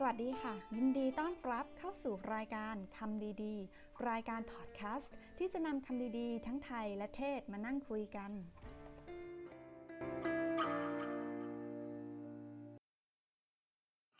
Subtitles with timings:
[0.00, 8.30] สวัสดีค่ะ ยินดีต้อนรับเข้าสู่รายการคำดีๆ รายการพอดแคสต์ที่จะนำคำดีๆ ทั้งไทยและเทศมานั่งคุยกัน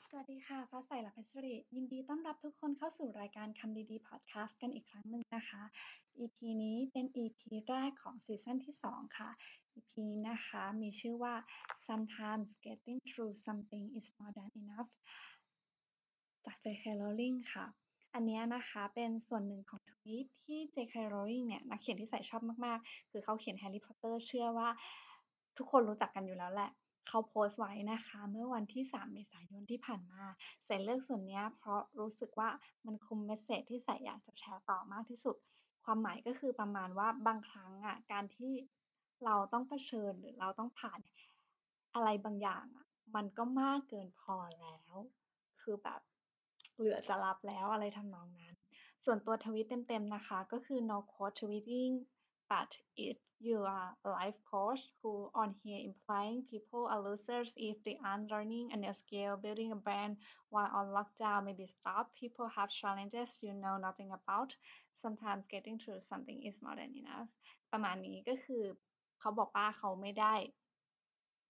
[0.09, 5.63] สวัสดีค่ะ ฟ้าใสและเพชรริยินดีต้อนรับทุกคนเข้าสู่รายการคำดีๆ พอดแคสต์กันอีกครั้งหนึ่งนะคะ
[6.19, 9.31] EP นี้เป็น EP แรกของซีซั่นที่ 2 ค่ะ
[9.77, 11.35] EP นี้นะคะมีชื่อว่า
[11.89, 14.91] sometimes getting through something is more than enough
[16.47, 16.85] จาก J.K.
[17.01, 17.67] Rowling ค่ะ
[18.15, 20.95] อันนี้นะคะเป็นส่วนหนึ่งของทวีตที่ J.K.
[21.13, 24.69] Rowling เนี่ยนักเขียนที่ใส่ชอบมากๆ คือเขาเขียน Harry Potter เชื่อว่า
[25.59, 26.71] ทุกคนรู้จักกันอยู่แล้วแหละ
[27.07, 30.23] เขาโพสต์ไว้นะคะ เมื่อวันที่ 3 เมษายนที่ผ่านมา
[30.67, 32.49] ใส่เลือกส่วนนี้เพราะรู้สึกว่า
[32.87, 35.37] มันคุม message ที่ใส่อยากจะแชร์ต่อมากที่สุด
[35.85, 38.53] ความหมายก็คือประมาณว่าบางครั้งอะการที่
[39.25, 41.01] เราต้องเผชิญหรือเราต้องผ่าน
[41.95, 44.93] อะไรบางอย่างอะมันก็มากเกินพอแล้ว
[45.61, 46.01] คือแบบ
[46.77, 48.55] เหลือจะรับแล้วอะไรทำนองนั้น
[49.05, 51.93] ส่วนตัวทวิตเต็มๆนะคะ ก็คือ no quote tweeting
[52.51, 52.71] but
[53.09, 57.97] if you are a life coach who on here implying people are losers if they
[58.09, 60.15] aren't learning a new skill building a brand
[60.53, 64.51] while on lockdown maybe stop people have challenges you know nothing about
[65.03, 67.29] sometimes getting through something is more than enough
[67.73, 68.65] ประมาณนี้ก็คือ
[69.21, 70.35] เขาบอกว่าเขาไม่ได้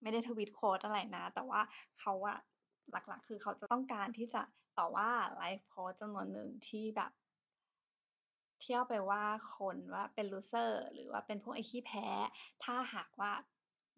[0.03, 1.61] ไม่ได้ tweet quote อะไรนะ แต่ว่า
[2.01, 2.39] เขาอะ
[2.93, 4.43] หลักๆ คือเขาจะต้องการที่จะ
[4.79, 7.13] ต่อว่า life coach จำนวนหนึ่งที่แบบ
[8.61, 9.25] เที่ยวไปว่า
[9.57, 12.07] คนว่าเป็น loser หรือว่าเป็นพวกไอ้ขี้แพ้
[12.65, 13.33] ถ้าหากว่า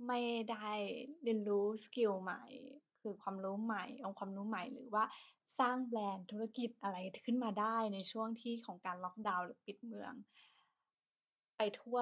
[0.07, 0.69] ไม่ได้
[1.23, 2.45] เรียนรู้ skill ใหม่
[3.01, 5.05] คือความรู้ใหม่องความรู้ใหม่หรือว่า
[5.61, 10.13] สร้างแบรนด์ธุรกิจอะไรขึ้นมาได้ในช่วงที่ของการล็อกดาวน์หรือปิดเมือง
[11.57, 11.99] ไปทั่ว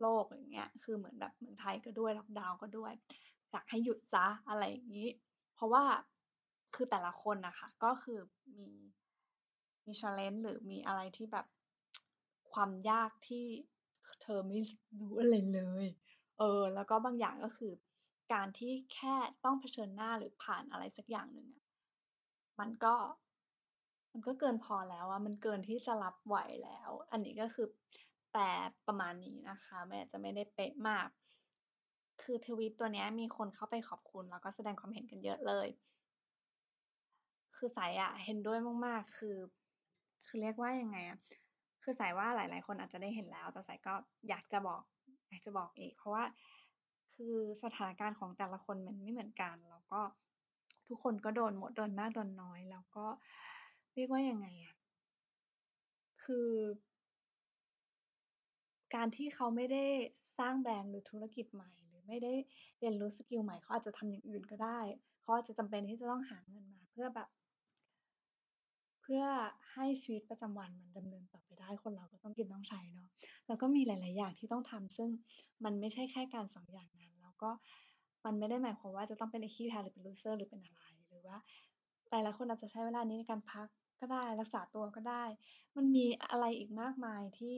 [0.00, 2.92] โลกอย่างเงี้ยคือเหมือนแบบเมืองไทยก็ด้วยล็อกดาวน์ก็ด้วย
[3.50, 5.08] อยากให้หยุดซะอะไรอย่างนี้
[5.54, 5.84] เพราะว่า
[6.74, 8.18] คือแต่ละคนนะคะก็คือ
[8.58, 8.70] มี
[9.86, 11.46] มี challenge หรือมีอะไรที่แบบ
[12.52, 13.46] ความยากที่
[14.22, 14.58] เธอไม่
[15.00, 15.86] รู้อะไรเลย
[16.38, 17.72] เออ แล้วก็บางอย่างก็คือ
[18.32, 19.14] การที่แค่
[19.44, 21.64] ต้องเผชิญหน้าหรือผ่านอะไรสักอย่างหนึ่งอะ
[22.60, 22.94] มันก็
[24.12, 27.66] มันก็เกินพอแล้วอะมันเกินที่จะรับไหวแล้ว อันนี้ก็คือ
[28.32, 28.44] แปล
[28.86, 31.08] ประมาณนี้นะคะ แม้จะไม่ได้เป๊ะมาก
[32.22, 35.68] คือทวิตตัวนี้มีคนเข้าไปขอบคุณ แล้วก็แสดงความเห็นกันเยอะเลย
[37.56, 39.36] คือสายอะเห็นด้วยมากๆ คือ
[40.26, 41.18] คือเรียกว่ายังไงอะ
[41.82, 43.94] คือสายว่าหลาย ๆ คนอาจจะได้เห็นแล้ว แต่สายก็
[44.28, 44.82] อยากจะบอก
[45.28, 46.24] อยากจะบอกอีก เพราะว่า
[47.14, 47.34] คือ
[47.64, 50.00] สถานการณ์ของแต่ละคนมันไม่เหมือนกัน แล้วก็
[50.88, 53.06] ทุกคนก็โดนหมดโดนมากโดนน้อย แล้วก็
[53.94, 54.76] เรียกว่ายังไงอะ
[56.24, 56.50] คือ
[58.94, 59.84] การที่เขาไม่ได้
[60.38, 62.32] สร้างแบรนด์หรือธุรกิจใหม่ หรือไม่ได้
[62.78, 64.80] เรียนรู้ skill ใหม่เขาอาจจะทำอย่างอื่นก็ได้
[65.20, 67.28] เขาอาจจะจำเป็นที่จะต้องหาเงินมา เพื่อแบบ
[69.06, 69.24] เพื่อ
[69.72, 73.08] ให้ชีวิตประจำวันมันดำเนินต่อไปได้ คนเราก็ต้องกินต้องใช้เนาะ
[73.46, 75.08] แล้วก็มีหลาย ๆ อย่างที่ต้องทำซึ่ง
[75.64, 77.50] มันไม่ใช่แค่การสองอย่างนั้น แล้วก็
[78.24, 81.36] มันไม่ได้หมายความว่าจะต้องเป็นไอ้ขี้แพ้หรือเป็น loser หรือเป็นอะไร หรือว่า
[82.10, 83.66] หลาย ๆ คนอาจจะใช้เวลานี้ในการพัก
[84.00, 85.24] ก็ได้รักษาตัวก็ได้
[85.76, 87.54] มันมีอะไรอีกมากมายที่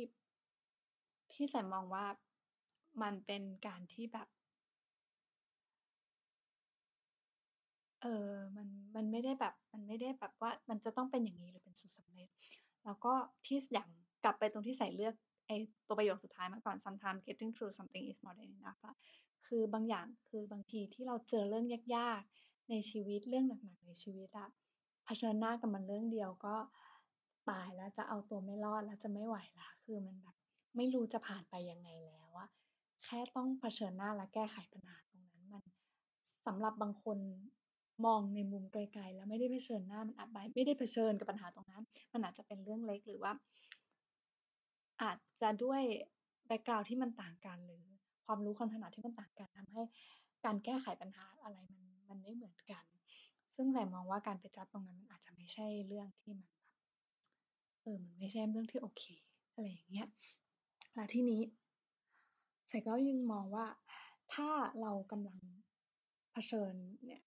[1.32, 2.06] ที่สายมองว่า
[3.02, 4.28] มันเป็นการที่แบบ
[8.02, 8.35] เออ
[8.96, 12.28] มันไม่ได้แบบมันไม่ได้แบบว่ามันจะต้องเป็นอย่างนี้หรือเป็นสูตรสำเร็จ
[12.84, 13.12] แล้วก็
[13.46, 13.88] ที่อย่าง
[14.24, 15.14] กลับไปตรงที่ใส่เลือก
[15.46, 15.52] ไอ
[15.86, 18.96] ตัวประโยคสุดท้ายมาก่อน sometimes getting through something is more than enough อะ
[19.46, 24.48] คือบางอย่างคือบางทีที่เราเจอเรื่องยากๆ ในชีวิตเรื่องหนักๆในชีวิตอะ
[25.04, 26.56] เผชิญหน้ากับมันเรื่องเดียวก็
[27.50, 30.36] ตายแล้วจะเอาตัวไม่รอดแล้วจะไม่ไหวล้วคือมันแบบ
[30.76, 32.48] ไม่รู้จะผ่านไปยังไงแล้วอะ
[33.04, 35.64] แค่ต้องเผชิญหน้าและแก้ไขปัญหาตรงนั้นมัน
[36.46, 37.18] สำหรับบางคน
[38.04, 43.32] มองในมุมไกลๆ แล้วไม่ได้เผชิญหน้ามันอาจไม่ได้เผชิญกับปัญหาตรงนั้น มันอาจจะเป็นเรื่องเล็กหรือว่า
[45.02, 45.82] อาจจะด้วย
[46.46, 47.82] แบ็กกราวที่มันต่างกันหรือ
[48.26, 49.82] ความรู้ความถนัดที่มันต่างกันทำให้
[50.44, 52.84] การแก้ไขปัญหาอะไรมันมันไม่เหมือนกัน
[53.56, 56.56] ซึ่งแต่มองว่าการไปจัดตรงนั้นมันอาจจะไม่ใช่เรื่องที่มันแบบ
[57.82, 59.02] เออมันไม่ใช่เรื่องที่โอเค
[59.52, 60.08] อะไรอย่างเงี้ย
[60.94, 61.42] แล้วที่นี้
[62.68, 63.66] ใส่ก็ยังมองว่า
[64.34, 64.48] ถ้า
[64.80, 65.38] เรากำลัง
[66.32, 67.22] เผชิญเนี่ย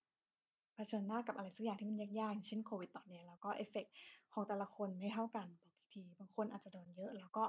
[0.80, 3.86] ผชิญหน้ากับอะไรสักอย่างที่มันยากๆอย่างเช่นโควิดตอนนี้แล้วก็เอฟเฟก
[4.34, 7.44] ของแต่ละคนไม่เท่ากันบอกอีกที บางคนอาจจะโดนเยอะ แล้วก็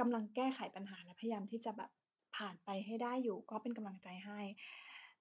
[0.00, 1.90] กำลังแก้ไขปัญหาและพยายามที่จะแบบ
[2.36, 4.40] ผ่านไปให้ได้อยู่ ก็เป็นกำลังใจให้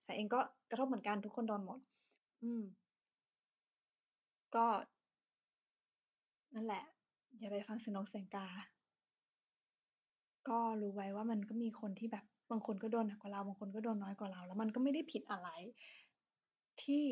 [0.05, 0.39] สายเองก็
[0.69, 1.79] กระทบเหมือนกันทุกคนโดนหมด
[2.43, 2.63] อืม
[4.55, 4.65] ก็
[6.55, 6.83] นั่นแหละ
[7.39, 8.47] อย่าไปฟังเสียงนกเสียงกา
[10.49, 15.49] ก็รู้ไว้ว่ามันก็มีคนที่แบบบางคนก็โดนหนักกว่าเราบางคนก็โดนน้อยกว่าเรา แล้วมันก็ไม่ได้ผิดอะไร
[16.83, 17.05] ที่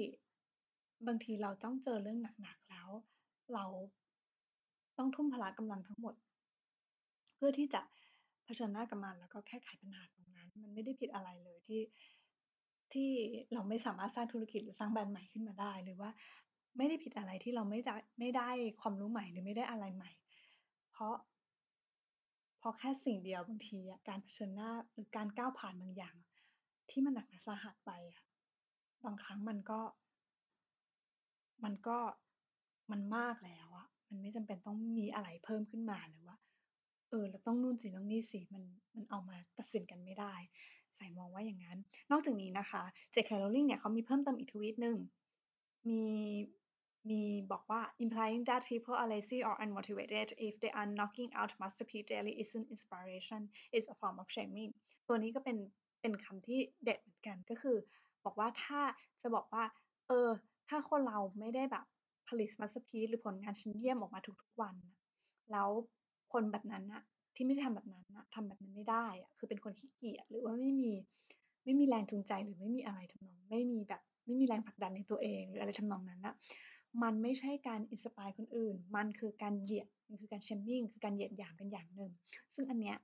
[1.07, 2.89] บางทีเราต้องเจอเรื่องหนักๆแล้ว
[3.53, 3.65] เรา
[4.97, 6.15] ต้องทุ่มพละกำลังทั้งหมด
[7.35, 7.81] เพื่อที่จะ
[8.45, 11.81] เผชิญหน้ากับมันแล้วก็แก้ไขปัญหาตรงนั้น มันไม่ได้ผิดอะไรเลยที่
[12.93, 13.09] ที่
[13.53, 16.09] เราไม่สามารถสร้างธุรกิจหรือสร้างแบรนด์ใหม่ขึ้นมาได้ หรือว่า
[16.77, 18.49] ไม่ได้ผิดอะไรที่เราไม่ได้ไม่ได้
[18.81, 20.11] ความรู้ใหม่หรือไม่ได้อะไรใหม่
[20.91, 21.15] เพราะ
[22.59, 26.15] เพราะแค่สิ่งเดียวบางทีอะการเผชิญหน้าหรือการก้าวผ่านบางอย่าง
[26.89, 28.24] ที่มันหนักหนาสาหัสไปอะ
[29.03, 29.79] บางครั้งมันก็
[31.63, 31.97] มันก็
[32.91, 36.37] มันมากแล้วอะมันไม่จำเป็นต้องมีอะไรเพิ่มขึ้นมาหรือว่า
[37.09, 38.63] เออเราต้องนู่นสิต้องนี่สิมัน
[38.95, 40.33] มันเอามาตัดสินกันไม่ได้
[40.95, 41.77] ใสายมองว่าอย่างงั้น
[42.11, 42.83] นอกจากนี้นะคะ
[43.13, 43.29] J.K.
[43.41, 44.97] Rowling เนี่ยเขามีเพิ่มเติมอีกทวีตหนึ่ง
[45.87, 46.01] มี
[47.09, 47.21] มี
[47.51, 52.67] บอกว่า implying that people are lazy or unmotivated if they are knocking out masterpiece daily isn't
[52.75, 53.41] inspiration,
[53.75, 54.71] it's a form of shaming
[55.07, 55.57] ตัวนี้ก็เป็น
[56.01, 57.77] เป็นคำที่เด็ดเหมือนกันก็คือ
[58.25, 58.79] บอกว่าถ้า
[59.21, 59.63] จะบอกว่า
[60.07, 60.29] เออ
[60.69, 61.85] ถ้าคนเราไม่ได้แบบ
[62.27, 64.75] ผลิต masterpiece หรือผลงานชิ้นเยี่ยมออกมาทุกๆวัน
[65.51, 65.69] แล้ว
[66.33, 67.03] คนแบบนั้นนะ
[67.35, 70.91] ที่ไม่ได้ทำแบบนั้นนะทำแบบนั้นไม่ได้อะคือเป็นคนขี้เกียจหรือว่าไม่มี
[71.63, 76.35] ไม่มีแรงจูงใจหรือไม่มีอะไรทำนอง ไม่มีแบบไม่มีแรงผลักดันในตัวเอง หรืออะไรทำนองนั้นนะ
[77.03, 82.11] มันไม่ใช่การ inspire คนอื่น มันคือการเหยียดมันคือการ shaming คือการเหยียดหยามกันอย่างหนึ่ง
[82.55, 82.97] ซึ่งอันเนี้ย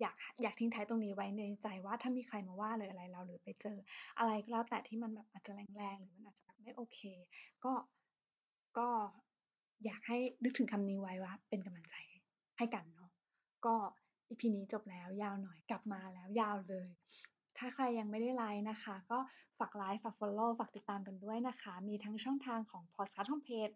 [0.00, 3.78] อยากอยากทิ้งท้ายตรงนี้ไว้ในใจว่าถ้ามีใครมาว่าหรือะไรเราหรือไปเจอ
[4.18, 6.98] อะไรก็แล้วแต่ที่มันแบบอาจจะแรงๆหรือมันอาจจะแบบไม่โอเค
[7.64, 7.72] ก็
[8.78, 8.88] ก็
[9.84, 11.94] อยากให้นึกถึงคำนี้ไว้ว่า เป็นกำลังใจ
[12.58, 13.10] ให้กันเนาะ
[13.66, 13.74] ก็
[14.28, 16.88] EP นี้จบแล้วยาวหน่อยกลับมาแล้วยาวเลย
[17.58, 19.18] ถ้าใครยังไม่ได้ไลก์นะคะ ก็
[19.58, 23.74] ฝากไลก์ฝาก follow ฝากติดตามกันด้วยนะคะ มีทั้งช่องทางของ Podcast Homepage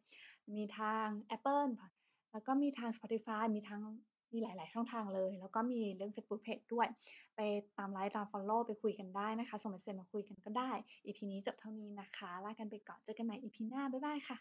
[0.55, 1.69] มีทางแอปเปิล
[2.33, 3.83] แล้วก็มีทาง Spotify มีทั้ง
[4.35, 6.87] มีหลาย ๆ ช่องทางเลย แล้วก็มีเรื่อง Facebook page ด้วย
[7.37, 7.41] ไป
[7.79, 10.71] ตามไลค์ตาม follow ไปคุยกันได้นะคะ ส่ง message มาคุยกันก็ได้
[11.07, 14.39] EP นี้จบเท่านี้นะคะ ลากันไปก่อน เจอกันใหม่ EP หน้า บ๊ายบายค่ะ